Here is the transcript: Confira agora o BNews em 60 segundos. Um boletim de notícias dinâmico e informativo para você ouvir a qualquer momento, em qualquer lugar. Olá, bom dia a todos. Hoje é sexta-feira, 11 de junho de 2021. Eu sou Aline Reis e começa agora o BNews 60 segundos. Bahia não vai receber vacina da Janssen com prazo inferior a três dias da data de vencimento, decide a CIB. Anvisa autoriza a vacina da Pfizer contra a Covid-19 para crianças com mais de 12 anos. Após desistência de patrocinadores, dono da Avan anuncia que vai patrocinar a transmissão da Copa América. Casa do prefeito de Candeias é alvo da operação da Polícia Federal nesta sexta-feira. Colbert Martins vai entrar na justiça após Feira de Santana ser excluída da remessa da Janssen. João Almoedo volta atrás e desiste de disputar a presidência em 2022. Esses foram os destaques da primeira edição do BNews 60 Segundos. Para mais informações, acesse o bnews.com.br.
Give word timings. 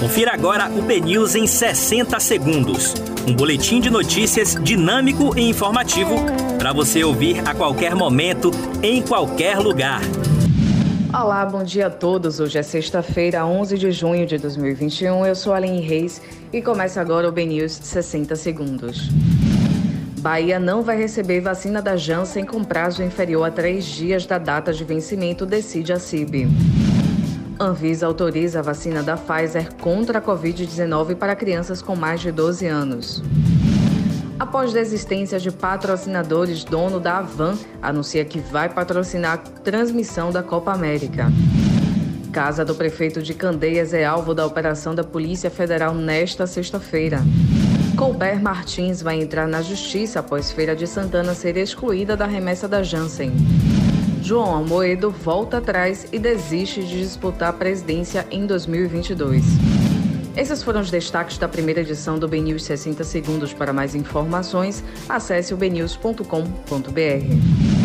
Confira 0.00 0.32
agora 0.32 0.70
o 0.70 0.80
BNews 0.80 1.34
em 1.34 1.46
60 1.46 2.18
segundos. 2.20 2.94
Um 3.28 3.34
boletim 3.34 3.82
de 3.82 3.90
notícias 3.90 4.54
dinâmico 4.54 5.38
e 5.38 5.42
informativo 5.42 6.16
para 6.58 6.72
você 6.72 7.04
ouvir 7.04 7.46
a 7.46 7.54
qualquer 7.54 7.94
momento, 7.94 8.50
em 8.82 9.02
qualquer 9.02 9.58
lugar. 9.58 10.00
Olá, 11.12 11.44
bom 11.44 11.62
dia 11.62 11.88
a 11.88 11.90
todos. 11.90 12.40
Hoje 12.40 12.56
é 12.56 12.62
sexta-feira, 12.62 13.44
11 13.44 13.76
de 13.76 13.92
junho 13.92 14.26
de 14.26 14.38
2021. 14.38 15.26
Eu 15.26 15.34
sou 15.34 15.52
Aline 15.52 15.82
Reis 15.82 16.22
e 16.50 16.62
começa 16.62 16.98
agora 16.98 17.28
o 17.28 17.32
BNews 17.32 17.72
60 17.72 18.34
segundos. 18.36 19.10
Bahia 20.20 20.58
não 20.58 20.82
vai 20.82 20.96
receber 20.96 21.40
vacina 21.40 21.82
da 21.82 21.98
Janssen 21.98 22.46
com 22.46 22.64
prazo 22.64 23.02
inferior 23.02 23.44
a 23.44 23.50
três 23.50 23.84
dias 23.84 24.24
da 24.24 24.38
data 24.38 24.72
de 24.72 24.82
vencimento, 24.82 25.44
decide 25.44 25.92
a 25.92 25.98
CIB. 25.98 26.48
Anvisa 27.62 28.06
autoriza 28.06 28.60
a 28.60 28.62
vacina 28.62 29.02
da 29.02 29.18
Pfizer 29.18 29.74
contra 29.74 30.18
a 30.18 30.22
Covid-19 30.22 31.14
para 31.14 31.36
crianças 31.36 31.82
com 31.82 31.94
mais 31.94 32.22
de 32.22 32.32
12 32.32 32.66
anos. 32.66 33.22
Após 34.38 34.72
desistência 34.72 35.38
de 35.38 35.50
patrocinadores, 35.50 36.64
dono 36.64 36.98
da 36.98 37.18
Avan 37.18 37.58
anuncia 37.82 38.24
que 38.24 38.38
vai 38.38 38.70
patrocinar 38.70 39.34
a 39.34 39.36
transmissão 39.36 40.32
da 40.32 40.42
Copa 40.42 40.72
América. 40.72 41.30
Casa 42.32 42.64
do 42.64 42.74
prefeito 42.74 43.20
de 43.20 43.34
Candeias 43.34 43.92
é 43.92 44.06
alvo 44.06 44.32
da 44.32 44.46
operação 44.46 44.94
da 44.94 45.04
Polícia 45.04 45.50
Federal 45.50 45.92
nesta 45.94 46.46
sexta-feira. 46.46 47.20
Colbert 47.94 48.40
Martins 48.40 49.02
vai 49.02 49.20
entrar 49.20 49.46
na 49.46 49.60
justiça 49.60 50.20
após 50.20 50.50
Feira 50.50 50.74
de 50.74 50.86
Santana 50.86 51.34
ser 51.34 51.58
excluída 51.58 52.16
da 52.16 52.24
remessa 52.24 52.66
da 52.66 52.82
Janssen. 52.82 53.32
João 54.22 54.54
Almoedo 54.54 55.10
volta 55.10 55.58
atrás 55.58 56.06
e 56.12 56.18
desiste 56.18 56.82
de 56.82 57.00
disputar 57.00 57.50
a 57.50 57.52
presidência 57.52 58.26
em 58.30 58.46
2022. 58.46 59.44
Esses 60.36 60.62
foram 60.62 60.80
os 60.80 60.90
destaques 60.90 61.38
da 61.38 61.48
primeira 61.48 61.80
edição 61.80 62.18
do 62.18 62.28
BNews 62.28 62.64
60 62.64 63.02
Segundos. 63.04 63.52
Para 63.52 63.72
mais 63.72 63.94
informações, 63.94 64.84
acesse 65.08 65.52
o 65.52 65.56
bnews.com.br. 65.56 67.79